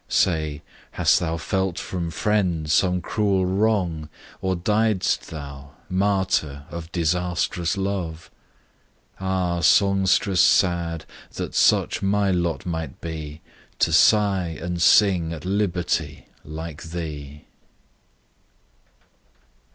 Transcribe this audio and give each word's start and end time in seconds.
Say 0.09 0.63
hast 0.93 1.19
thou 1.19 1.37
felt 1.37 1.77
from 1.77 2.09
friends 2.09 2.73
some 2.73 3.01
cruel 3.01 3.45
wrong, 3.45 4.09
Or 4.41 4.55
died'st 4.55 5.29
thou 5.29 5.73
martyr 5.91 6.65
of 6.71 6.91
disastrous 6.91 7.77
love? 7.77 8.31
Ah! 9.19 9.59
songstress 9.59 10.41
sad! 10.41 11.05
that 11.33 11.53
such 11.53 12.01
my 12.01 12.31
lot 12.31 12.65
might 12.65 12.99
be, 12.99 13.41
To 13.77 13.91
sigh 13.93 14.57
and 14.59 14.81
sing 14.81 15.33
at 15.33 15.45
Liberty 15.45 16.25
like 16.43 16.81
thee! 16.81 17.45